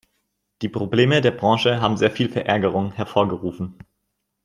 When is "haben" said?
1.79-1.95